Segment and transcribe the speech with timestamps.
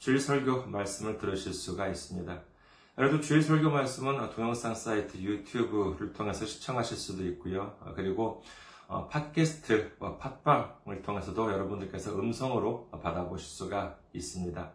[0.00, 2.42] 주일 설교 말씀을 들으실 수가 있습니다.
[2.96, 7.76] 여러분 주일 설교 말씀은 동영상 사이트 유튜브를 통해서 시청하실 수도 있고요.
[7.94, 8.42] 그리고
[9.10, 14.72] 팟캐스트, 팟빵을 통해서도 여러분들께서 음성으로 받아보실 수가 있습니다.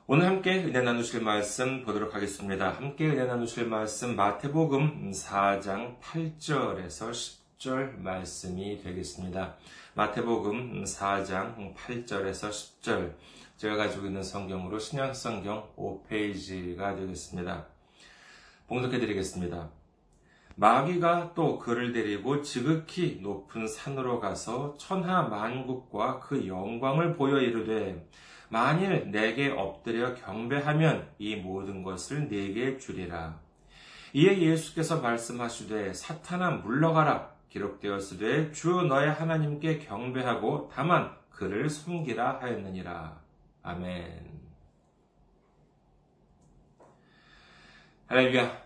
[0.08, 2.70] 오늘 함께 은혜 나누실 말씀 보도록 하겠습니다.
[2.70, 7.10] 함께 은혜 나누실 말씀 마태복음 4장 8절에서
[7.58, 9.56] 10절 말씀이 되겠습니다.
[9.94, 13.14] 마태복음 4장 8절에서 10절
[13.56, 17.75] 제가 가지고 있는 성경으로 신약성경 5페이지가 되겠습니다.
[18.68, 19.70] 봉독해 드리겠습니다.
[20.56, 28.08] 마귀가 또 그를 데리고 지극히 높은 산으로 가서 천하 만국과 그 영광을 보여 이르되
[28.48, 33.38] 만일 내게 엎드려 경배하면 이 모든 것을 내게 주리라.
[34.14, 43.20] 이에 예수께서 말씀하시되 사탄아 물러가라 기록되었으되 주 너의 하나님께 경배하고 다만 그를 섬기라 하였느니라.
[43.62, 44.45] 아멘.
[48.08, 48.62] 할렐루야.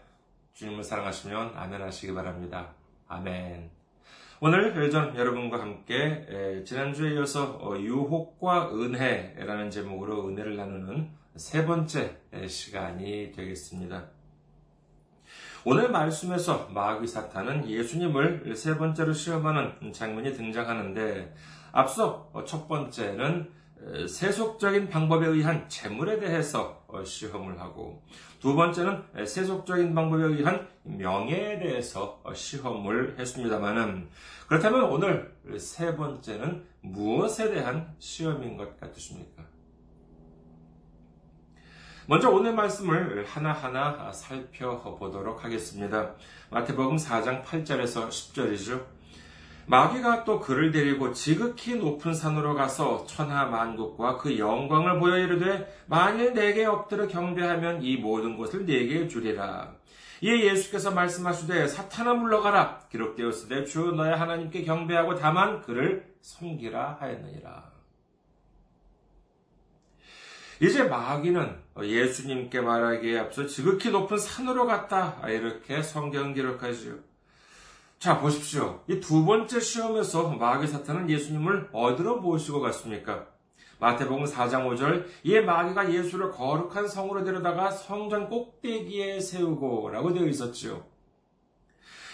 [0.52, 2.74] 주님을 사랑하시면 아멘 하시기 바랍니다.
[3.08, 3.70] 아멘.
[4.40, 13.32] 오늘 전 여러분과 함께 지난주에 이어서 어, 유혹과 은혜라는 제목으로 은혜를 나누는 세 번째 시간이
[13.32, 14.04] 되겠습니다.
[15.64, 21.34] 오늘 말씀에서 마귀 사탄은 예수님을 세 번째로 시험하는 장면이 등장하는데
[21.72, 23.50] 앞서 첫 번째는
[24.08, 28.02] 세속적인 방법에 의한 재물에 대해서 어, 시험을 하고
[28.38, 34.08] 두 번째는 세속적인 방법에 의한 명예에 대해서 어, 시험을 했습니다만은
[34.48, 39.44] 그렇다면 오늘 세 번째는 무엇에 대한 시험인 것 같으십니까?
[42.06, 46.14] 먼저 오늘 말씀을 하나하나 살펴보도록 하겠습니다.
[46.50, 48.84] 마태복음 4장 8절에서 10절이죠.
[49.70, 56.34] 마귀가 또 그를 데리고 지극히 높은 산으로 가서 천하 만국과 그 영광을 보여 이르되 만일
[56.34, 59.72] 내게 엎드려 경배하면 이 모든 것을 내게 주리라.
[60.22, 67.70] 이에 예수께서 말씀하시되 사탄아 물러가라 기록되었으되 주 너의 하나님께 경배하고 다만 그를 섬기라 하였느니라.
[70.60, 77.09] 이제 마귀는 예수님께 말하기에 앞서 지극히 높은 산으로 갔다 이렇게 성경 기록하지요.
[78.00, 78.82] 자, 보십시오.
[78.88, 83.26] 이 두 번째 시험에서 마귀 사탄은 예수님을 어디로 모시고 갔습니까?
[83.78, 90.82] 마태복음 4장 5절, 이에 마귀가 예수를 거룩한 성으로 데려다가 성전 꼭대기에 세우고 라고 되어 있었지요.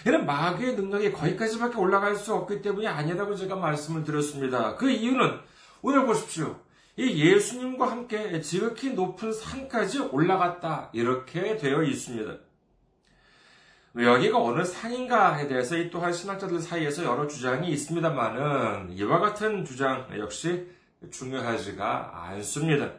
[0.04, 4.74] 이는 마귀의 능력이 거기까지밖에 올라갈 수 없기 때문이 아니라고 제가 말씀을 드렸습니다.
[4.74, 5.38] 그 이유는
[5.82, 6.58] 오늘 보십시오.
[6.96, 10.90] 이 예수님과 함께 지극히 높은 산까지 올라갔다.
[10.92, 12.45] 이렇게 되어 있습니다.
[13.98, 20.68] 여기가 어느 산인가에 대해서 이 또한 신학자들 사이에서 여러 주장이 있습니다만은 이와 같은 주장 역시
[21.10, 22.92] 중요하지가 않습니다.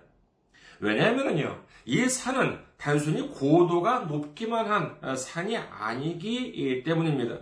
[0.79, 7.41] 왜냐하면요, 이 산은 단순히 고도가 높기만 한 산이 아니기 때문입니다.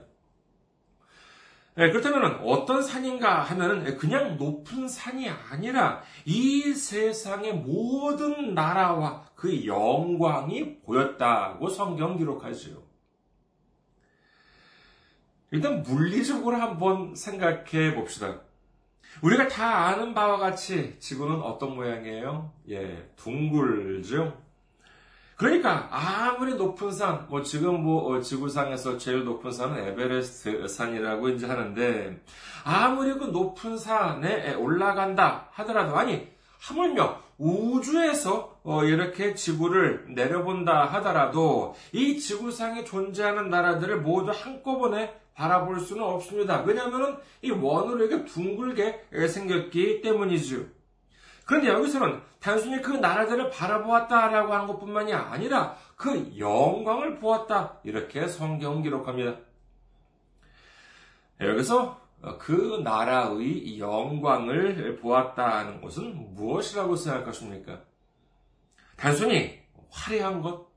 [1.78, 10.80] 네, 그렇다면 어떤 산인가 하면은 그냥 높은 산이 아니라 이 세상의 모든 나라와 그 영광이
[10.80, 12.85] 보였다고 성경 기록하지요.
[15.52, 18.42] 일단 물리적으로 한번 생각해 봅시다.
[19.22, 22.52] 우리가 다 아는 바와 같이 지구는 어떤 모양이에요?
[22.70, 24.46] 예, 둥글죠?
[25.38, 31.46] 그러니까 아무리 높은 산, 뭐 지금 뭐 어, 지구상에서 제일 높은 산은 에베레스트 산이라고 이제
[31.46, 32.22] 하는데
[32.64, 36.30] 아무리 그 높은 산에 올라간다 하더라도 아니
[36.62, 46.04] 하물며 우주에서 어, 이렇게 지구를 내려본다 하더라도 이 지구상에 존재하는 나라들을 모두 한꺼번에 바라볼 수는
[46.04, 46.62] 없습니다.
[46.62, 50.66] 왜냐하면 이 원으로 이렇게 둥글게 생겼기 때문이죠.
[51.46, 57.80] 그런데 여기서는 단순히 그 나라들을 바라보았다라고 하는 것 뿐만이 아니라 그 영광을 보았다.
[57.84, 59.38] 이렇게 성경 기록합니다.
[61.42, 62.02] 여기서
[62.40, 67.82] 그 나라의 영광을 보았다는 것은 무엇이라고 생각하십니까?
[68.96, 69.60] 단순히
[69.92, 70.68] 화려한 것,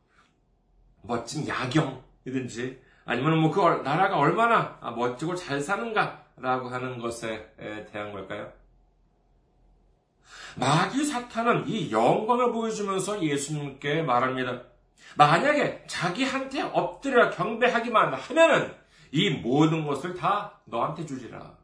[1.03, 7.51] 멋진 야경이든지 아니면 뭐 그 나라가 얼마나 멋지고 잘 사는가라고 하는 것에
[7.91, 8.53] 대한 걸까요?
[10.57, 14.61] 마귀 사탄은 이 영광을 보여주면서 예수님께 말합니다.
[15.17, 18.75] 만약에 자기한테 엎드려 경배하기만 하면은
[19.11, 21.57] 이 모든 것을 다 너한테 주리라.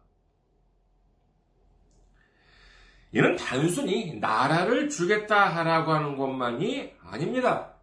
[3.12, 7.73] 이는 단순히 나라를 주겠다라고 하는 것만이 아닙니다.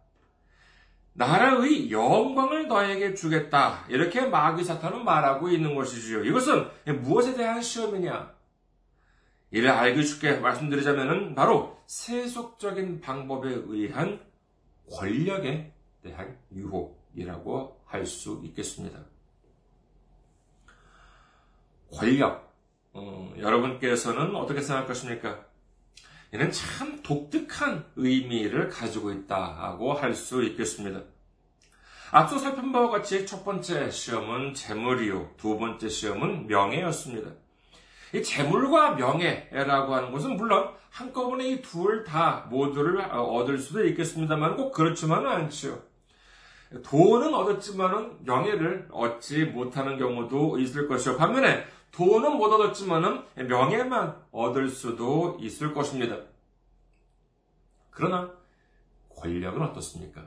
[1.14, 3.84] 나라의 영광을 너에게 주겠다.
[3.88, 6.24] 이렇게 마귀 사탄은 말하고 있는 것이지요.
[6.24, 6.68] 이것은
[7.02, 8.32] 무엇에 대한 시험이냐?
[9.50, 14.20] 이를 알기 쉽게 말씀드리자면 바로 세속적인 방법에 의한
[14.90, 15.72] 권력에
[16.02, 18.98] 대한 유혹이라고 할 수 있겠습니다.
[21.92, 22.50] 권력.
[22.94, 25.44] 어, 여러분께서는 어떻게 생각하십니까?
[26.32, 31.00] 이는 참 독특한 의미를 가지고 있다고 할 수 있겠습니다.
[32.10, 37.30] 앞서 살핀 바와 같이 첫 번째 시험은 재물이요, 두 번째 시험은 명예였습니다.
[38.14, 44.72] 이 재물과 명예라고 하는 것은 물론 한꺼번에 이 둘 다 모두를 얻을 수도 있겠습니다만 꼭
[44.72, 45.78] 그렇지만은 않지요.
[46.84, 51.16] 돈은 얻었지만은 명예를 얻지 못하는 경우도 있을 것이요.
[51.16, 56.16] 반면에 돈은 못 얻었지만은 명예만 얻을 수도 있을 것입니다.
[57.90, 58.32] 그러나
[59.10, 60.26] 권력은 어떻습니까?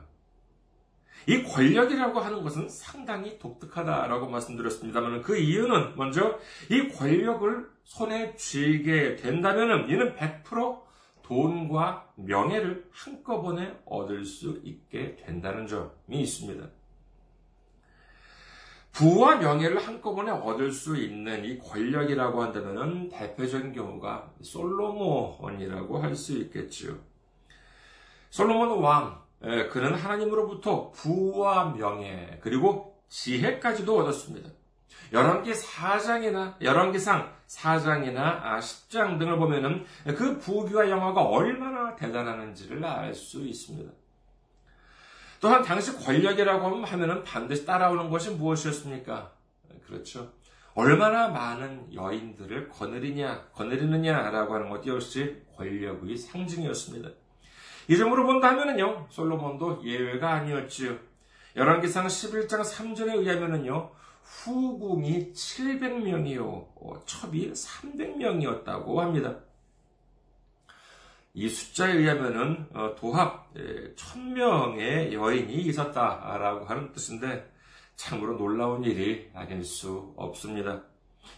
[1.28, 6.38] 이 권력이라고 하는 것은 상당히 독특하다라고 말씀드렸습니다만 그 이유는 먼저
[6.70, 10.86] 이 권력을 손에 쥐게 된다면 이는 100%
[11.22, 16.64] 돈과 명예를 한꺼번에 얻을 수 있게 된다는 점이 있습니다.
[18.96, 26.96] 부와 명예를 한꺼번에 얻을 수 있는 이 권력이라고 한다면 대표적인 경우가 솔로몬이라고 할 수 있겠지요.
[28.30, 34.48] 솔로몬 왕, 예, 그는 하나님으로부터 부와 명예, 그리고 지혜까지도 얻었습니다.
[35.12, 39.84] 열왕기 4장이나 열왕기상 4장이나 10장 아, 등을 보면은
[40.16, 43.92] 그 부귀와 영화가 얼마나 대단하는지를 알 수 있습니다.
[45.40, 49.32] 또한 당시 권력이라고 하면은 반드시 따라오는 것이 무엇이었습니까?
[49.86, 50.32] 그렇죠.
[50.74, 57.08] 얼마나 많은 여인들을 거느리냐, 거느리느냐라고 하는 것 역시 권력의 상징이었습니다.
[57.88, 60.98] 이 점으로 본다면요, 솔로몬도 예외가 아니었지요.
[61.56, 63.90] 열왕기상 11장 3절에 의하면요,
[64.22, 69.36] 후궁이 700명이요, 어, 첩이 300명이었다고 합니다.
[71.36, 77.52] 이 숫자에 의하면은 어, 도합 1000명의 여인이 있었다라고 하는 뜻인데
[77.94, 80.82] 참으로 놀라운 일이 아닐 수 없습니다.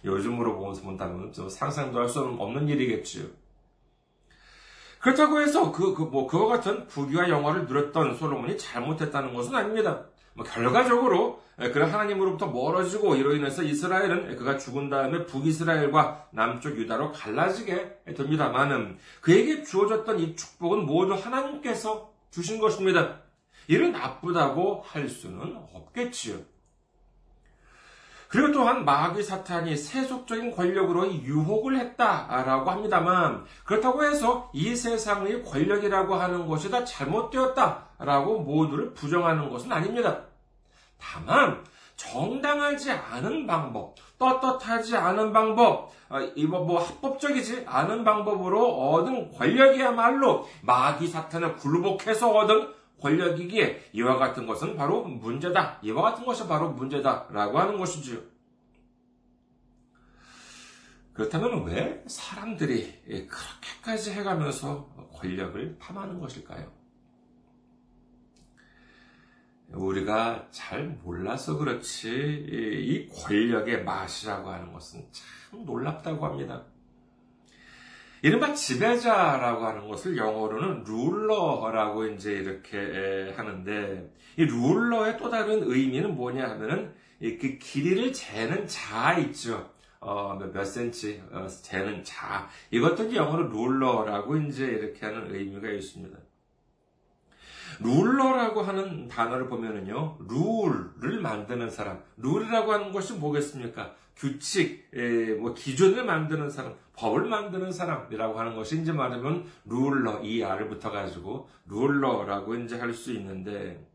[0.05, 3.27] 요즘으로 본다면 상상도 할 수 없는 일이겠지요.
[5.01, 10.05] 그렇다고 해서 그, 그, 뭐, 그와 같은 부귀와 영화를 누렸던 솔로몬이 잘못했다는 것은 아닙니다.
[10.35, 17.13] 뭐, 결과적으로, 예, 그런 하나님으로부터 멀어지고 이로 인해서 이스라엘은 그가 죽은 다음에 북이스라엘과 남쪽 유다로
[17.13, 23.23] 갈라지게 됩니다만은 그에게 주어졌던 이 축복은 모두 하나님께서 주신 것입니다.
[23.67, 26.37] 이를 나쁘다고 할 수는 없겠지요.
[28.29, 36.47] 그리고 또한 마귀 사탄이 세속적인 권력으로 유혹을 했다라고 합니다만 그렇다고 해서 이 세상의 권력이라고 하는
[36.47, 40.29] 것이 다 잘못되었다라고 모두를 부정하는 것은 아닙니다.
[40.99, 41.65] 다만
[41.97, 51.09] 정당하지 않은 방법, 떳떳하지 않은 방법, 어, 이거 뭐 합법적이지 않은 방법으로 얻은 권력이야말로 마귀
[51.09, 55.79] 사탄을 굴복해서 얻은 권력이기에 이와 같은 것은 바로 문제다.
[55.83, 58.19] 이와 같은 것이 바로 문제다라고 하는 것이지요.
[61.13, 66.78] 그렇다면 왜 사람들이 그렇게까지 해가면서 권력을 탐하는 것일까요?
[69.73, 76.65] 우리가 잘 몰라서 그렇지 이 권력의 맛이라고 하는 것은 참 놀랍다고 합니다.
[78.23, 86.49] 이른바 지배자라고 하는 것을 영어로는 룰러라고 이제 이렇게 하는데 이 룰러의 또 다른 의미는 뭐냐
[86.51, 89.71] 하면은 그 길이를 재는 자 있죠.
[90.01, 96.17] 어, 몇 센치 어, 재는 자 이것도 영어로 룰러라고 이제 이렇게 하는 의미가 있습니다.
[97.81, 103.95] 룰러라고 하는 단어를 보면은요, 룰을 만드는 사람, 룰이라고 하는 것이 뭐겠습니까?
[104.17, 110.43] 규칙, 에, 뭐 기준을 만드는 사람, 법을 만드는 사람이라고 하는 것이 이제 말하면 룰러 이
[110.43, 113.87] 알을 붙어가지고 룰러라고 이제 할 수 있는데,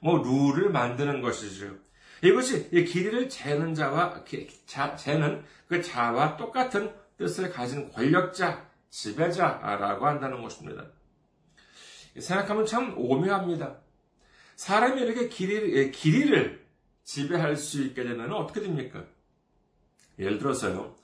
[0.00, 1.74] 뭐 룰을 만드는 것이죠.
[2.22, 4.24] 이것이 길이를 재는 자와
[4.64, 10.82] 자, 재는 그 자와 똑같은 뜻을 가진 권력자, 지배자라고 한다는 것입니다.
[12.18, 13.78] 생각하면 참 오묘합니다.
[14.56, 16.64] 사람이 이렇게 길이, 예, 길이를
[17.04, 19.04] 지배할 수 있게 되면 어떻게 됩니까?
[20.18, 20.94] 예를 들어서요.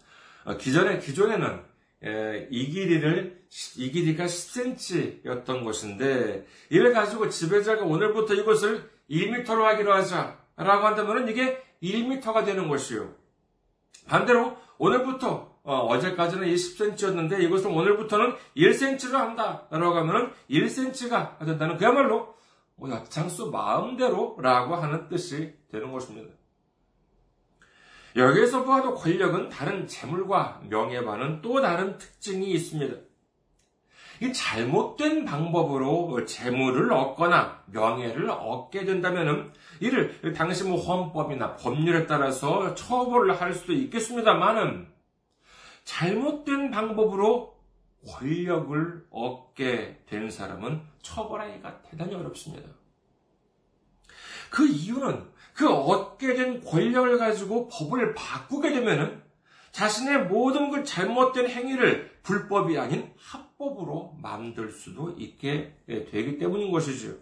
[0.44, 1.62] 어, 기존에, 기존에는
[2.04, 3.42] 예, 이 길이를,
[3.76, 12.44] 이 길이가 10cm였던 것인데, 이를 가지고 지배자가 오늘부터 이것을 1m로 하기로 하자라고 한다면 이게 1m가
[12.44, 13.14] 되는 것이요.
[14.08, 19.66] 반대로 오늘부터 어, 제까지는 20cm였는데 이것을 오늘부터는 1cm로 한다.
[19.70, 22.34] 라고 하면은 1cm가 된다는 그야말로
[22.74, 26.34] 뭐 장수 마음대로 라고 하는 뜻이 되는 것입니다.
[28.16, 32.96] 여기에서 봐도 권력은 다른 재물과 명예와는 또 다른 특징이 있습니다.
[34.20, 43.40] 이 잘못된 방법으로 재물을 얻거나 명예를 얻게 된다면 이를 당시 뭐 헌법이나 법률에 따라서 처벌을
[43.40, 44.92] 할 수도 있겠습니다만은
[45.84, 47.60] 잘못된 방법으로
[48.08, 52.68] 권력을 얻게 된 사람은 처벌하기가 대단히 어렵습니다.
[54.50, 59.22] 그 이유는 그 얻게 된 권력을 가지고 법을 바꾸게 되면은
[59.70, 67.14] 자신의 모든 그 잘못된 행위를 불법이 아닌 합법으로 만들 수도 있게 되기 때문인 것이지요.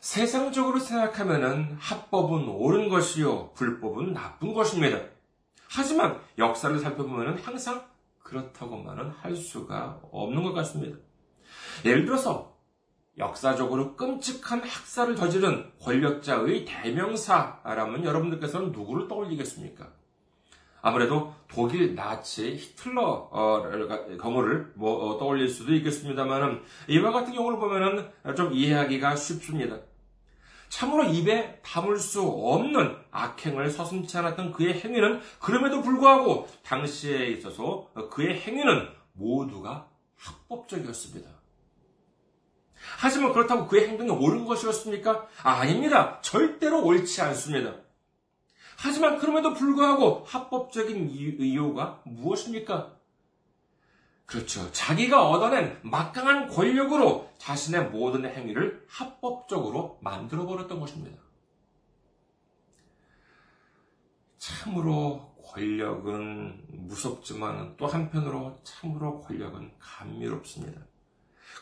[0.00, 5.15] 세상적으로 생각하면 합법은 옳은 것이요, 불법은 나쁜 것입니다.
[5.68, 7.84] 하지만 역사를 살펴보면 항상
[8.22, 10.98] 그렇다고만은 할 수가 없는 것 같습니다.
[11.84, 12.56] 예를 들어서
[13.18, 19.90] 역사적으로 끔찍한 학살을 저지른 권력자의 대명사라면 여러분들께서는 누구를 떠올리겠습니까?
[20.82, 23.30] 아무래도 독일 나치 히틀러
[24.20, 29.78] 경우를 뭐 어, 떠올릴 수도 있겠습니다만 이와 같은 경우를 보면 좀 이해하기가 쉽습니다.
[30.76, 38.38] 참으로 입에 담을 수 없는 악행을 서슴치 않았던 그의 행위는 그럼에도 불구하고 당시에 있어서 그의
[38.38, 41.30] 행위는 모두가 합법적이었습니다.
[42.98, 45.26] 하지만 그렇다고 그의 행동이 옳은 것이었습니까?
[45.42, 47.76] 아, 닙니다 절대로 옳지 않습니다.
[48.76, 52.95] 하지만 그럼에도 불구하고 합법적인 이유가 무엇입니까?
[54.26, 54.70] 그렇죠.
[54.72, 61.16] 자기가 얻어낸 막강한 권력으로 자신의 모든 행위를 합법적으로 만들어버렸던 것입니다.
[64.36, 70.80] 참으로 권력은 무섭지만 또 한편으로 참으로 권력은 감미롭습니다.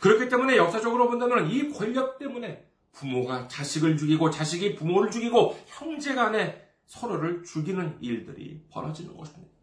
[0.01, 6.63] 그렇기 때문에 역사적으로 본다면 이 권력 때문에 부모가 자식을 죽이고 자식이 부모를 죽이고 형제 간에
[6.87, 9.54] 서로를 죽이는 일들이 벌어지는 것입니다.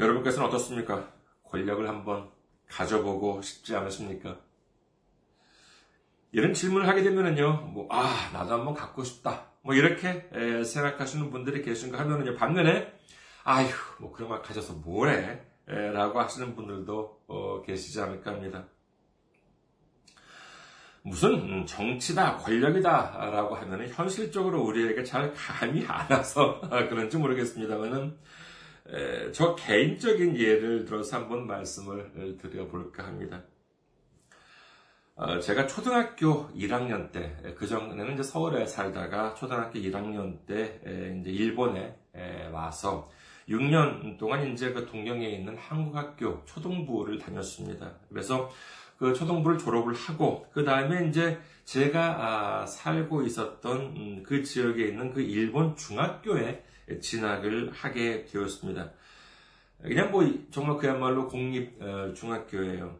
[0.00, 1.12] 여러분께서는 어떻습니까?
[1.44, 2.30] 권력을 한번
[2.68, 4.38] 가져보고 싶지 않으십니까?
[6.32, 9.48] 이런 질문을 하게 되면은요, 뭐, 아, 나도 한번 갖고 싶다.
[9.62, 10.30] 뭐, 이렇게
[10.64, 12.92] 생각하시는 분들이 계신가 하면은요, 반면에,
[13.44, 15.44] 아휴, 뭐, 그런 걸 가져서 뭐래?
[15.66, 18.64] 라고 하시는 분들도 어, 계시지 않을까 합니다.
[21.02, 28.18] 무슨 음, 정치다, 권력이다, 라고 하면은 현실적으로 우리에게 잘 감이 안 와서 그런지 모르겠습니다만은,
[29.32, 33.42] 저 개인적인 예를 들어서 한번 말씀을 드려볼까 합니다.
[35.16, 40.80] 아, 제가 초등학교 1학년 때, 그 전에는 이제 서울에 살다가 초등학교 1학년 때
[41.20, 41.94] 이제 일본에
[42.52, 43.10] 와서
[43.48, 47.92] 6년 동안 이제 그 동경에 있는 한국학교 초등부를 다녔습니다.
[48.08, 48.50] 그래서
[48.96, 55.12] 그 초등부를 졸업을 하고 그 다음에 이제 제가 아, 살고 있었던 음, 그 지역에 있는
[55.12, 56.62] 그 일본 중학교에
[56.98, 58.90] 진학을 하게 되었습니다.
[59.82, 62.98] 그냥 뭐 정말 그야말로 공립 어, 중학교예요.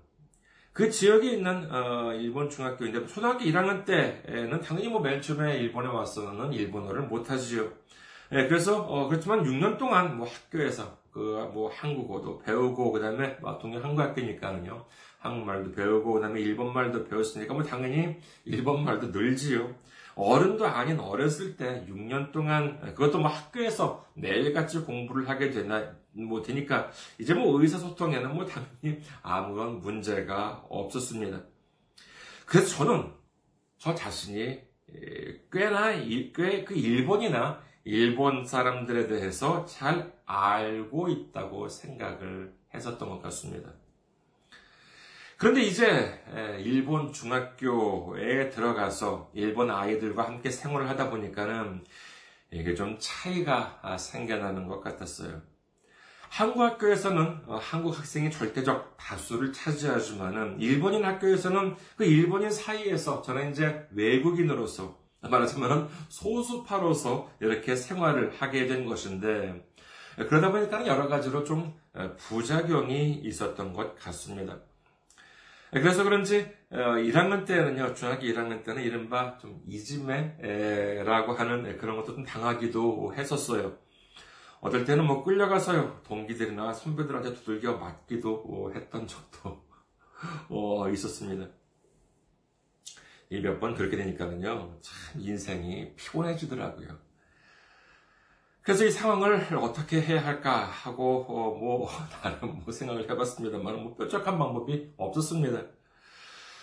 [0.73, 6.52] 그 지역에 있는 어, 일본 중학교인데 초등학교 1학년 때는 당연히 뭐 맨 처음에 일본에 와서는
[6.52, 7.73] 일본어를 못하지요.
[8.32, 13.82] 예, 그래서 어, 그렇지만 6년 동안 뭐 학교에서 그 뭐 한국어도 배우고 그다음에 뭐 동양
[13.82, 14.85] 한국학교니까는요
[15.18, 19.75] 한국말도 배우고 그다음에 일본말도 배웠으니까 뭐 당연히 일본말도 늘지요.
[20.14, 26.90] 어른도 아닌 어렸을 때 6년 동안 그것도 뭐 학교에서 매일같이 공부를 하게 되나 뭐 되니까
[27.19, 31.43] 이제 뭐 의사소통에는 뭐 당연히 아무런 문제가 없었습니다.
[32.47, 33.12] 그래서 저는
[33.79, 34.61] 저 자신이
[35.52, 35.93] 꽤나
[36.35, 43.73] 꽤 그 일본이나 일본 사람들에 대해서 잘 알고 있다고 생각을 했었던 것 같습니다.
[45.40, 46.23] 그런데 이제
[46.59, 51.82] 일본 중학교에 들어가서 일본 아이들과 함께 생활을 하다 보니까는
[52.50, 55.40] 이게 좀 차이가 생겨나는 것 같았어요.
[56.28, 63.88] 한국 학교에서는 어, 한국 학생이 절대적 다수를 차지하지만은 일본인 학교에서는 그 일본인 사이에서 저는 이제
[63.92, 69.66] 외국인으로서 말하자면 소수파로서 이렇게 생활을 하게 된 것인데
[70.16, 71.75] 그러다 보니까 여러 가지로 좀
[72.18, 74.59] 부작용이 있었던 것 같습니다.
[75.71, 82.25] 그래서 그런지 1학년 어, 때는요, 중학교 1학년 때는 이른바 좀 이지매라고 하는 그런 것도 좀
[82.25, 83.79] 당하기도 했었어요.
[84.61, 89.62] 어떨 때는 뭐 끌려가서요, 동기들이나 선배들한테 두들겨 맞기도 했던 적도
[90.50, 91.49] 어, 있었습니다.
[93.31, 97.10] 몇번 그렇게 되니까는요, 참 인생이 피곤해지더라고요.
[98.62, 101.88] 그래서 이 상황을 어떻게 해야 할까 하고 어, 뭐
[102.23, 105.63] 나름 뭐 생각을 해봤습니다만 뭐 뾰족한 방법이 없었습니다.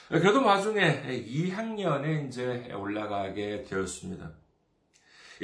[0.09, 4.31] 그래도 나중에 2학년에 이제 올라가게 되었습니다.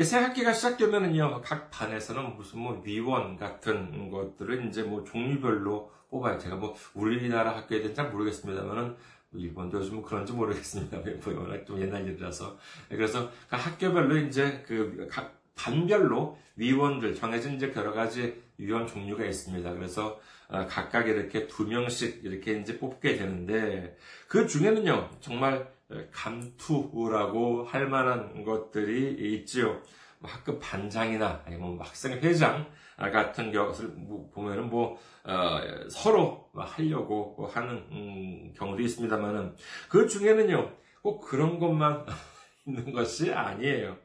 [0.02, 6.40] 새 학기가 시작되면은요, 각 반에서는 무슨 뭐 위원 같은 것들을 이제 뭐 종류별로 뽑아요.
[6.40, 8.96] 제가 뭐 우리나라 학교에 대해서 잘 모르겠습니다만은
[9.34, 10.98] 일본도 요즘 그런지 모르겠습니다.
[10.98, 12.58] 뭐 워낙 좀 옛날 일이라서.
[12.90, 19.74] 그래서 그 학교별로 이제 그 각 반별로 위원들 정해진 이제 여러 가지 위원 종류가 있습니다.
[19.74, 25.74] 그래서 어, 각각 이렇게 두 명씩 이렇게 이제 뽑게 되는데 그 중에는요 정말
[26.12, 29.82] 감투라고 할 만한 것들이 있지요.
[30.20, 32.66] 뭐 학급 반장이나 아니면 뭐 학생 회장
[32.98, 33.94] 같은 것을
[34.34, 39.56] 보면은 뭐 어, 서로 하려고 하는 음, 경우도 있습니다만은
[39.90, 42.06] 그 중에는요 꼭 그런 것만
[42.66, 43.98] 있는 것이 아니에요.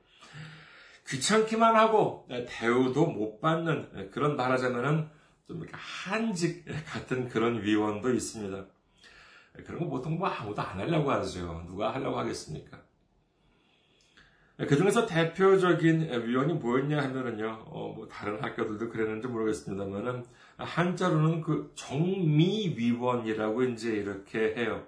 [1.09, 5.09] 귀찮기만 하고 대우도 못 받는 그런 말하자면은
[5.47, 8.66] 좀 한직 같은 그런 위원도 있습니다.
[9.64, 11.64] 그런 거 보통 뭐 아무도 안 하려고 하죠.
[11.66, 12.83] 누가 하려고 하겠습니까?
[14.59, 20.25] 그 중에서 대표적인 위원이 뭐였냐 하면은요, 어, 뭐 다른 학교들도 그랬는지 모르겠습니다만은
[20.57, 24.85] 한자로는 그 정미위원이라고 이제 이렇게 해요.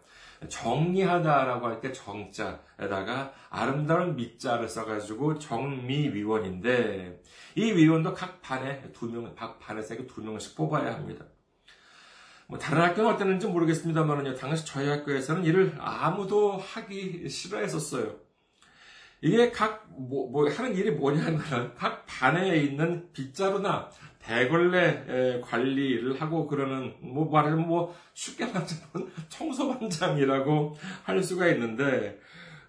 [0.49, 7.23] 정리하다라고 할 때 정자에다가 아름다운 밑자를 써가지고 정미위원인데
[7.57, 11.25] 이 위원도 각 반에 두 명, 각 반에서 두 명씩 뽑아야 합니다.
[12.47, 14.35] 뭐 다른 학교는 어땠는지 모르겠습니다만요.
[14.35, 18.17] 당시 저희 학교에서는 이를 아무도 하기 싫어했었어요.
[19.23, 26.95] 이게 각, 뭐, 뭐, 하는 일이 뭐냐면, 각 반에 있는 빗자루나 대걸레 관리를 하고 그러는,
[27.01, 32.21] 뭐, 말하자면 뭐, 쉽게 말하자면 청소반장이라고 할 수가 있는데,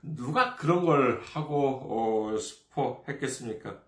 [0.01, 3.79] 누가 그런 걸 하고, 어, 싶어 했겠습니까?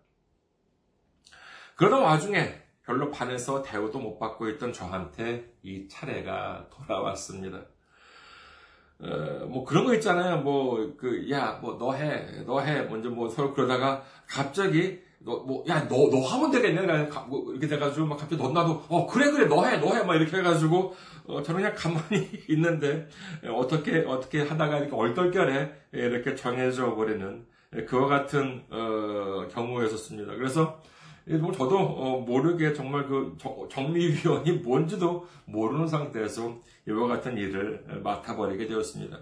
[1.76, 7.66] 그러던 와중에, 별로 반에서 대우도 못 받고 있던 저한테 이 차례가 돌아왔습니다.
[9.00, 10.38] 어, 뭐 그런 거 있잖아요.
[10.44, 12.82] 뭐 그 야 뭐 너 해, 너 해.
[12.84, 16.82] 먼저 뭐 서로 그러다가 갑자기 너 뭐 야 너 너 하면 되겠네.
[17.28, 20.04] 뭐 이렇게 돼가지고 막 갑자기 너 나도 어 그래 그래 너 해, 너 해.
[20.04, 20.94] 막 이렇게 해가지고
[21.28, 23.08] 어, 저는 그냥 가만히 있는데
[23.54, 27.46] 어떻게 어떻게 하다가 이렇게 얼떨결에 이렇게 정해져 버리는
[27.88, 30.36] 그와 같은 어, 경우였었습니다.
[30.36, 30.80] 그래서
[31.26, 33.36] 뭐 저도 어, 모르게 정말 그
[33.70, 39.20] 정리위원이 뭔지도 모르는 상태에서 이와 같은 일을 맡아버리게 되었습니다.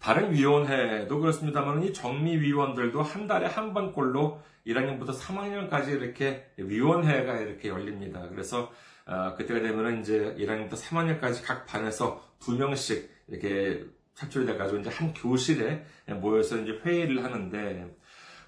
[0.00, 8.26] 다른 위원회도 그렇습니다만 이 정미위원들도 한 달에 한 번꼴로 1학년부터 3학년까지 이렇게 위원회가 이렇게 열립니다.
[8.30, 8.72] 그래서
[9.06, 15.12] 어, 그때가 되면 이제 1학년부터 3학년까지 각 반에서 두 명씩 이렇게 차출이 돼가지고 이제 한
[15.12, 15.84] 교실에
[16.20, 17.94] 모여서 이제 회의를 하는데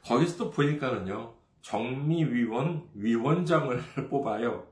[0.05, 3.79] 거기서 또 보니까는요 정미위원 위원장을
[4.11, 4.72] 뽑아요.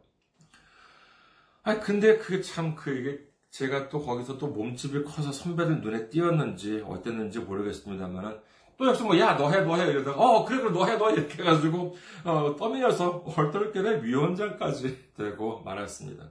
[1.63, 3.21] 아 근데 그게 참 그게
[3.51, 8.39] 제가 또 거기서 또 몸집이 커서 선배들 눈에 띄었는지 어땠는지 모르겠습니다만은
[8.79, 11.09] 또 역시 뭐 야 너 해 너 해 이러다가 어 그래 그래 너 해 너
[11.11, 16.31] 해 이렇게 해가지고 어 떠밀려서 얼떨결에 위원장까지 되고 말았습니다.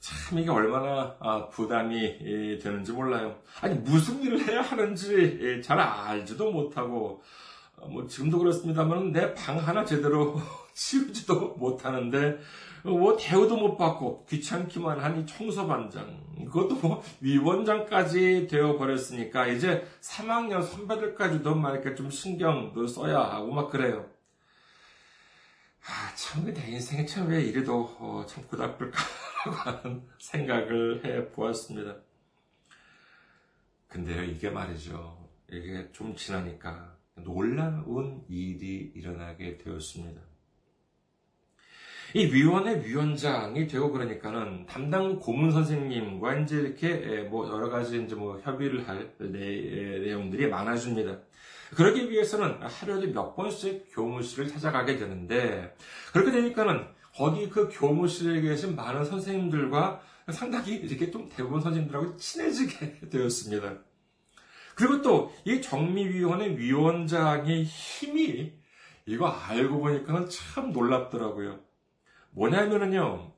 [0.00, 3.36] 참 이게 얼마나 아, 부담이 되는지 몰라요.
[3.60, 7.20] 아니 무슨 일을 해야 하는지 잘 알지도 못하고
[7.76, 10.40] 어, 뭐 지금도 그렇습니다만 내 방 하나 제대로
[10.74, 12.38] 치우지도 못하는데
[12.84, 21.54] 뭐 대우도 못 받고 귀찮기만 하니 청소반장 그것도 뭐 위원장까지 되어 버렸으니까 이제 3학년 선배들까지도
[21.54, 24.08] 막 이렇게 좀 신경도 써야 하고 막 그래요.
[25.90, 31.96] 아, 참, 내 인생에 참왜 이래도 어, 참 고달플까라고 하는 생각을 해 보았습니다.
[33.88, 35.26] 근데요, 이게 말이죠.
[35.50, 40.20] 이게 좀 지나니까 놀라운 일이 일어나게 되었습니다.
[42.14, 48.38] 이 위원회 위원장이 되고 그러니까는 담당 고문 선생님과 이제 이렇게 뭐 여러 가지 이제 뭐
[48.38, 51.18] 협의를 할 내용들이 많아집니다.
[51.74, 55.74] 그러기 위해서는 하루에도 몇 번씩 교무실을 찾아가게 되는데
[56.12, 63.74] 그렇게 되니까는 거기 그 교무실에 계신 많은 선생님들과 상당히 이렇게 좀 대부분 선생님들하고 친해지게 되었습니다.
[64.74, 68.52] 그리고 또 이 정미위원회 위원장의 힘이
[69.06, 71.67] 이거 알고 보니까는 참 놀랍더라고요.
[72.38, 73.32] 뭐냐면은요,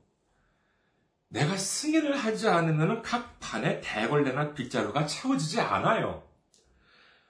[1.29, 6.23] 내가 승인을 하지 않으면 각 반에 대걸레나 빗자루가 채워지지 않아요.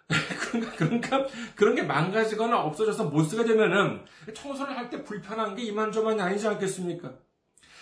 [0.52, 4.04] 그러니까, 그러니까, 그런 게 망가지거나 없어져서 못 쓰게 되면은
[4.36, 7.14] 청소를 할 때 불편한 게 이만저만이 아니지 않겠습니까?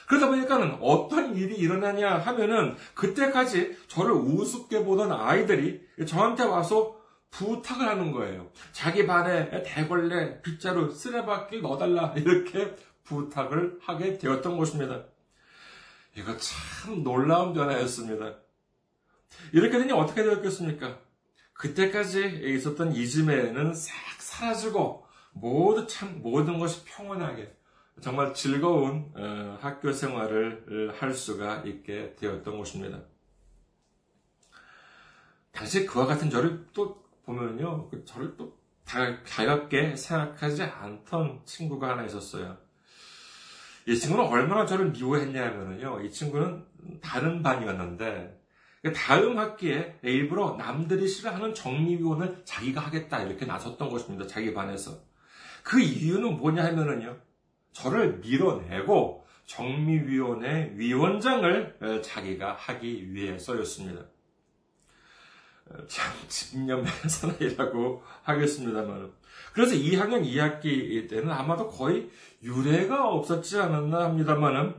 [0.08, 7.00] 그러다 보니까는 어떤 일이 일어나냐 하면은 그때까지 저를 우습게 보던 아이들이 저한테 와서
[7.32, 8.52] 부탁을 하는 거예요.
[8.72, 15.04] 자기 반에 대걸레, 빗자루, 쓰레받기 넣어달라 이렇게 부탁을 하게 되었던 것입니다.
[16.16, 18.36] 이거 참 놀라운 변화였습니다.
[19.54, 21.00] 이렇게 되니 어떻게 되었겠습니까?
[21.54, 27.56] 그때까지 있었던 이즘에는 싹 사라지고 모두 참 모든 것이 평온하게
[28.02, 33.02] 정말 즐거운 어, 학교 생활을 할 수가 있게 되었던 것입니다.
[35.52, 38.58] 당시 그와 같은 저를 또 보면요, 그 저를 또
[39.26, 42.58] 가볍게 생각하지 않던 친구가 하나 있었어요.
[43.90, 46.02] 이 친구는 얼마나 저를 미워했냐면요.
[46.02, 46.64] 이 친구는
[47.02, 48.40] 다른 반이었는데
[48.96, 54.28] 다음 학기에 일부러 남들이 싫어하는 정리위원을 자기가 하겠다 이렇게 나섰던 것입니다.
[54.28, 54.92] 자기 반에서.
[55.64, 57.18] 그 이유는 뭐냐 하면은요.
[57.74, 64.06] 저를 밀어내고 정미위원회 위원장을 자기가 하기 위해서였습니다.
[65.88, 69.12] 참 집념의 사나이라고 하겠습니다만.
[69.54, 72.10] 그래서 2학년 2학기 때는 아마도 거의
[72.44, 74.76] 유례가 없었지 않았나 합니다만은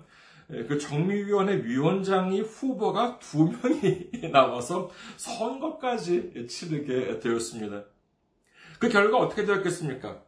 [0.68, 7.84] 그 정미위원회 위원장이 후보가 두 명이 나와서 선거까지 치르게 되었습니다.
[8.78, 10.22] 그 결과 어떻게 되었겠습니까?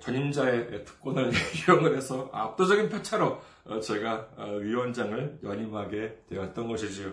[0.00, 1.30] 전임자의 특권을
[1.68, 3.40] 이용을 해서 압도적인 표차로
[3.82, 4.28] 제가
[4.60, 7.12] 위원장을 연임하게 되었던 것이지요.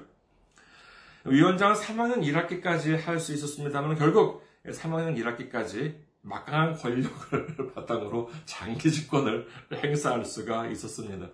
[1.26, 10.24] 위원장은 3학년 1학기까지 할 수 있었습니다만 결국 3학년 1학기까지 막강한 권력을 바탕으로 장기 집권을 행사할
[10.24, 11.30] 수가 있었습니다.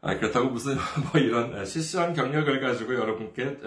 [0.00, 0.76] 아, 그렇다고 무슨
[1.12, 3.58] 뭐 이런 실시한 경력을 가지고 여러분께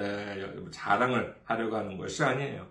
[0.71, 2.67] 자랑을 하려고 하는 것이 아니에요.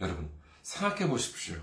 [0.00, 0.30] 여러분
[0.62, 1.56] 생각해 보십시오.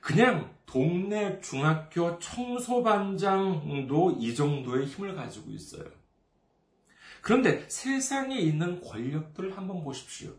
[0.00, 5.84] 그냥 동네 중학교 청소반장도 이 정도의 힘을 가지고 있어요.
[7.20, 10.32] 그런데 세상에 있는 권력들을 한번 보십시오.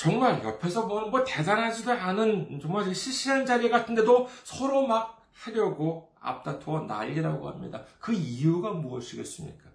[0.00, 7.46] 정말 옆에서 보는 뭐 대단하지도 않은 정말 시시한 자리 같은데도 서로 막 하려고 앞다투어 난리라고
[7.46, 7.84] 합니다.
[7.98, 9.68] 그 이유가 무엇이겠습니까?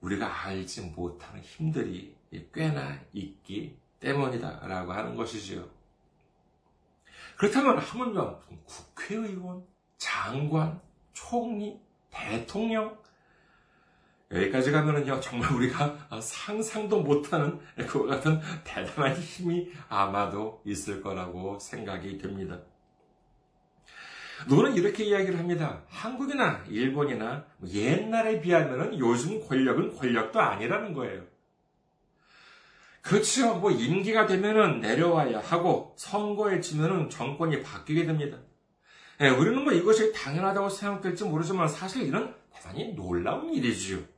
[0.00, 2.16] 우리가 알지 못하는 힘들이
[2.54, 5.68] 꽤나 있기 때문이다라고 하는 것이지요.
[7.36, 9.66] 그렇다면 하물며 국회의원,
[9.98, 10.80] 장관,
[11.12, 11.78] 총리,
[12.10, 12.96] 대통령
[14.30, 22.60] 여기까지 가면은요 정말 우리가 상상도 못하는 그와 같은 대단한 힘이 아마도 있을 거라고 생각이 됩니다.
[24.48, 25.82] 노는 이렇게 이야기를 합니다.
[25.88, 31.22] 한국이나 일본이나 옛날에 비하면 요즘 권력은 권력도 아니라는 거예요.
[33.00, 33.54] 그렇죠.
[33.54, 38.38] 뭐 임기가 되면은 내려와야 하고 선거에 지면은 정권이 바뀌게 됩니다.
[39.20, 44.15] 예, 우리는 뭐 이것이 당연하다고 생각될지 모르지만 사실 이런 대단히 놀라운 일이지요.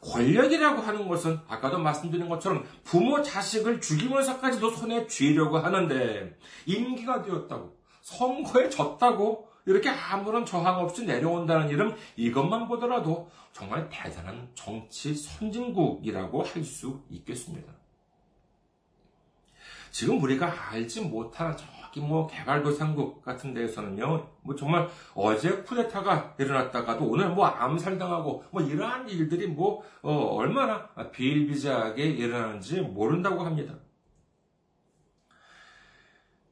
[0.00, 8.70] 권력이라고 하는 것은 아까도 말씀드린 것처럼 부모 자식을 죽이면서까지도 손에 쥐려고 하는데 임기가 되었다고 선거에
[8.70, 17.02] 졌다고 이렇게 아무런 저항 없이 내려온다는 이름 이것만 보더라도 정말 대단한 정치 선진국이라고 할 수
[17.10, 17.72] 있겠습니다.
[19.90, 21.56] 지금 우리가 알지 못하는
[21.88, 29.08] 저기 뭐 개발도상국 같은 데에서는요, 뭐 정말 어제 쿠데타가 일어났다가도 오늘 뭐 암살당하고 뭐 이러한
[29.08, 33.74] 일들이 뭐 어, 얼마나 비일비재하게 일어나는지 모른다고 합니다.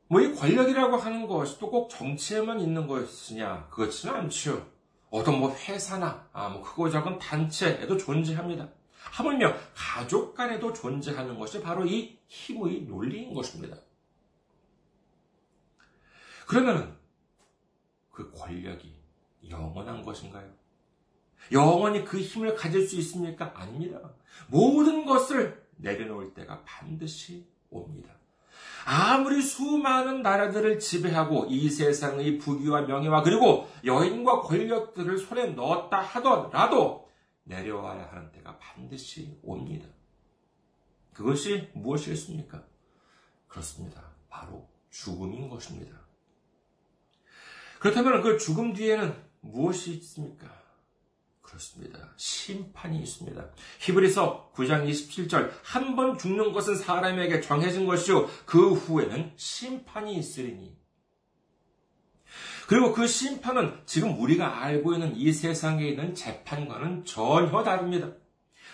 [0.09, 3.68] 뭐 이 권력이라고 하는 것이 또 꼭 정치에만 있는 것이냐?
[3.70, 4.66] 그렇지는 않죠.
[5.11, 8.68] 어떤 뭐 회사나 아, 뭐 크고 작은 단체에도 존재합니다.
[9.11, 13.77] 하물며 가족 간에도 존재하는 것이 바로 이 힘의 논리인 것입니다.
[16.47, 16.97] 그러면
[18.11, 18.95] 그 권력이
[19.49, 20.51] 영원한 것인가요?
[21.53, 23.53] 영원히 그 힘을 가질 수 있습니까?
[23.55, 24.01] 아닙니다.
[24.49, 28.15] 모든 것을 내려놓을 때가 반드시 옵니다.
[28.87, 37.11] 아무리 수많은 나라들을 지배하고 이 세상의 부귀와 명예와 그리고 여인과 권력들을 손에 넣었다 하더라도
[37.45, 39.89] 내려와야 하는 때가 반드시 옵니다.
[41.13, 42.65] 그것이 무엇이겠습니까?
[43.49, 44.03] 그렇습니다.
[44.29, 46.06] 바로 죽음인 것입니다.
[47.79, 50.47] 그렇다면 그 죽음 뒤에는 무엇이 있습니까?
[51.43, 52.11] 그렇습니다.
[52.17, 53.47] 심판이 있습니다.
[53.81, 60.77] 히브리서 9장 27절 한 번 죽는 것은 사람에게 정해진 것이요 그 후에는 심판이 있으리니
[62.69, 68.11] 그리고 그 심판은 지금 우리가 알고 있는 이 세상에 있는 재판과는 전혀 다릅니다.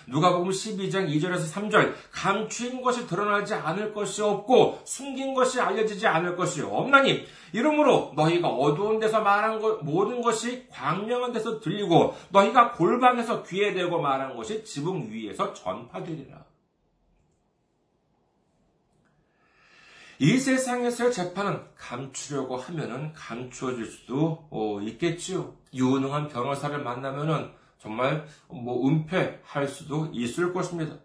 [0.07, 6.63] 누가복음 12장 2절에서 3절 감추인 것이 드러나지 않을 것이 없고 숨긴 것이 알려지지 않을 것이
[6.63, 13.75] 없나니 이러므로 너희가 어두운 데서 말한 것 모든 것이 광명한 데서 들리고 너희가 골방에서 귀에
[13.75, 16.53] 대고 말한 것이 지붕 위에서 전파되리라.
[20.19, 25.53] 이 세상에서의 재판은 감추려고 하면은 감추어질 수도 어, 있겠지요.
[25.75, 27.51] 유능한 변호사를 만나면은
[27.83, 30.99] 정말 뭐 은폐할 수도 있을 것입니다.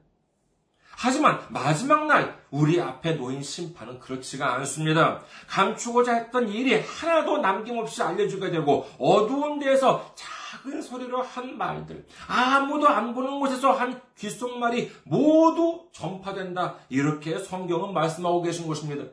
[0.91, 5.21] 하지만 마지막 날 우리 앞에 놓인 심판은 그렇지가 않습니다.
[5.47, 13.13] 감추고자 했던 일이 하나도 남김없이 알려주게 되고 어두운 데에서 작은 소리로 한 말들, 아무도 안
[13.15, 16.77] 보는 곳에서 한 귓속말이 모두 전파된다.
[16.89, 19.05] 이렇게 성경은 말씀하고 계신 것입니다.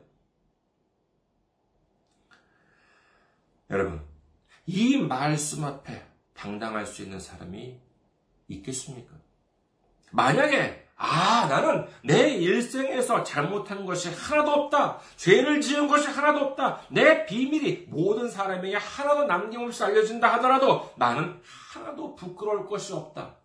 [3.70, 4.02] 여러분,
[4.66, 7.80] 이 말씀 앞에 당당할 수 있는 사람이
[8.48, 9.14] 있겠습니까?
[10.10, 15.00] 만약에 아, 나는 내 일생에서 잘못한 것이 하나도 없다.
[15.16, 16.82] 죄를 지은 것이 하나도 없다.
[16.88, 21.40] 내 비밀이 모든 사람에게 하나도 남김없이 알려진다 하더라도 나는
[21.72, 23.36] 하나도 부끄러울 것이 없다.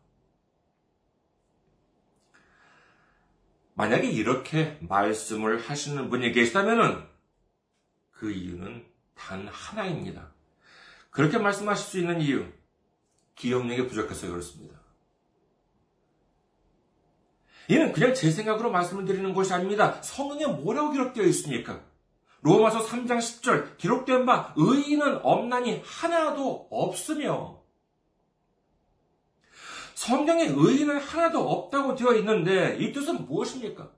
[3.74, 7.08] 만약에 이렇게 말씀을 하시는 분이 계시다면
[8.12, 10.32] 그 이유는 단 하나입니다.
[11.10, 12.46] 그렇게 말씀하실 수 있는 이유,
[13.40, 14.78] 기억력이 부족해서 그렇습니다.
[17.70, 20.02] 이는 그냥 제 생각으로 말씀을 드리는 것이 아닙니다.
[20.02, 21.82] 성경에 뭐라고 기록되어 있습니까?
[22.42, 27.62] 로마서 3장 10절 기록된 바 의인은 없나니 하나도 없으며
[29.94, 33.92] 성경에 의인은 하나도 없다고 되어 있는데 이 뜻은 무엇입니까?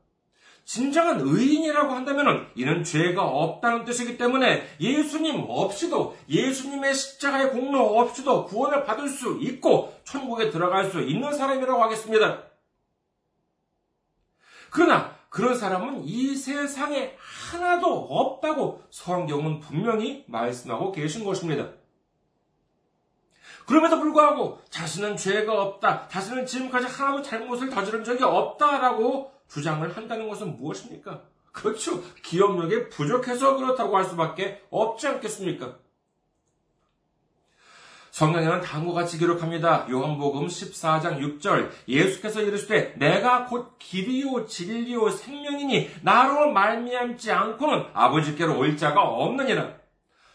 [0.63, 8.83] 진정한 의인이라고 한다면 이는 죄가 없다는 뜻이기 때문에 예수님 없이도 예수님의 십자가의 공로 없이도 구원을
[8.85, 12.43] 받을 수 있고 천국에 들어갈 수 있는 사람이라고 하겠습니다.
[14.69, 21.69] 그러나 그런 사람은 이 세상에 하나도 없다고 성경은 분명히 말씀하고 계신 것입니다.
[23.65, 30.55] 그럼에도 불구하고 자신은 죄가 없다, 자신은 지금까지 하나도 잘못을 저지른 적이 없다라고 주장을 한다는 것은
[30.55, 31.23] 무엇입니까?
[31.51, 32.01] 그렇죠.
[32.23, 35.77] 기억력이 부족해서 그렇다고 할 수밖에 없지 않겠습니까?
[38.11, 39.87] 성경에는 다음과 같이 기록합니다.
[39.89, 48.77] 요한복음 14장 6절 예수께서 이르시되 내가 곧 길이요 진리요 생명이니 나로 말미암지 않고는 아버지께로 올
[48.77, 49.80] 자가 없느니라.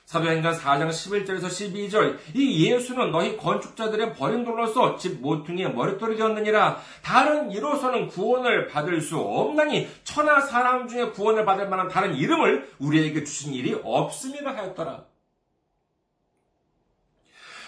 [0.07, 7.51] 사도행전 4장 11절에서 12절 이 예수는 너희 건축자들의 버린 돌로서 집 모퉁이에 머릿돌이 되었느니라 다른
[7.51, 13.53] 이로서는 구원을 받을 수 없나니 천하 사람 중에 구원을 받을 만한 다른 이름을 우리에게 주신
[13.53, 15.05] 일이 없음이라 하였더라.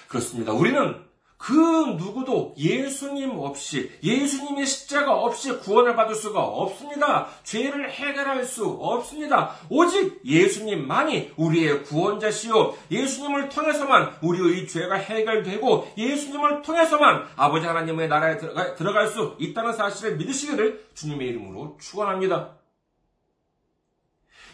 [0.07, 0.53] 그렇습니다.
[0.53, 1.08] 우리는
[1.38, 1.55] 그
[1.96, 7.29] 누구도 예수님 없이, 예수님의 십자가 없이 구원을 받을 수가 없습니다.
[7.44, 9.55] 죄를 해결할 수 없습니다.
[9.70, 12.77] 오직 예수님만이 우리의 구원자시요.
[12.90, 18.37] 예수님을 통해서만 우리의 죄가 해결되고, 예수님을 통해서만 아버지 하나님의 나라에
[18.74, 22.57] 들어갈 수 있다는 사실을 믿으시기를 주님의 이름으로 축원합니다.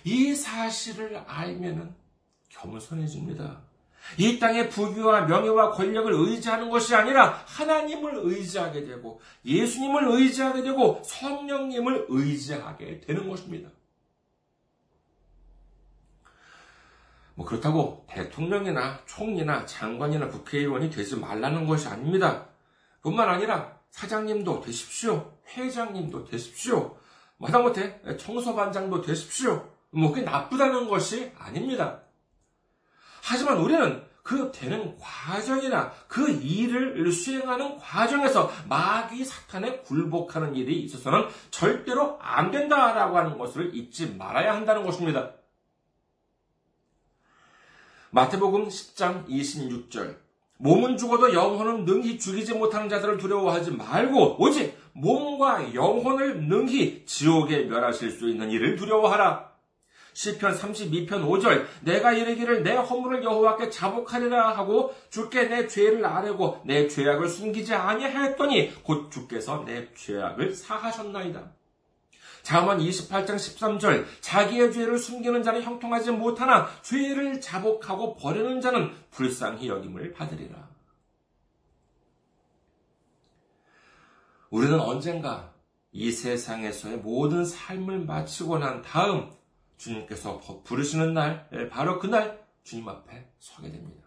[0.05, 1.95] 이 사실을 알면은
[2.51, 3.63] 겸손해집니다.
[4.19, 12.07] 이 땅의 부귀와 명예와 권력을 의지하는 것이 아니라 하나님을 의지하게 되고 예수님을 의지하게 되고 성령님을
[12.09, 13.71] 의지하게 되는 것입니다.
[17.35, 22.47] 뭐 그렇다고 대통령이나 총리나 장관이나 국회의원이 되지 말라는 것이 아닙니다.
[23.03, 25.33] 뿐만 아니라 사장님도 되십시오.
[25.49, 26.97] 회장님도 되십시오.
[27.39, 29.69] 마다못해 청소반장도 되십시오.
[29.91, 32.04] 뭐 그게 나쁘다는 것이 아닙니다.
[33.27, 42.19] 하지만 우리는 그 되는 과정이나 그 일을 수행하는 과정에서 마귀 사탄에 굴복하는 일이 있어서는 절대로
[42.21, 45.33] 안 된다라고 하는 것을 잊지 말아야 한다는 것입니다.
[48.11, 50.17] 마태복음 10장 26절.
[50.59, 58.11] 몸은 죽어도 영혼은 능히 죽이지 못하는 자들을 두려워하지 말고 오직 몸과 영혼을 능히 지옥에 멸하실
[58.11, 59.54] 수 있는 일을 두려워하라.
[60.15, 66.89] 시편 32편 5절 내가 이르기를 내 허물을 여호와께 자복하리라 하고 주께 내 죄를 아뢰고 내
[66.89, 71.53] 죄악을 숨기지 아니하였더니 곧 주께서 내 죄악을 사하셨나이다.
[72.43, 80.13] 자만 28장 13절 자기의 죄를 숨기는 자는 형통하지 못하나 죄를 자복하고 버리는 자는 불쌍히 여김을
[80.13, 80.69] 받으리라.
[84.51, 85.53] 우리는 언젠가
[85.91, 89.31] 이 세상에서의 모든 삶을 마치고 난 다음
[89.77, 94.05] 주님께서 부르시는 날, 예, 바로 그날 주님 앞에 서게 됩니다.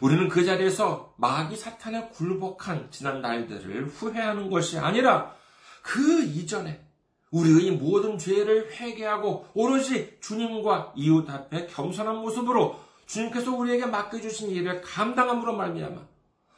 [0.00, 5.34] 우리는 그 자리에서 마귀 사탄에 굴복한 지난 날들을 후회하는 것이 아니라
[5.82, 6.84] 그 이전에
[7.30, 15.56] 우리의 모든 죄를 회개하고 오로지 주님과 이웃 앞에 겸손한 모습으로 주님께서 우리에게 맡겨주신 일을 감당함으로
[15.56, 16.00] 말미암아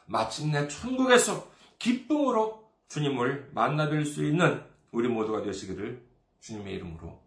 [0.05, 1.47] 마침내 천국에서
[1.79, 6.05] 기쁨으로 주님을 만나뵐 수 있는 우리 모두가 되시기를
[6.39, 7.26] 주님의 이름으로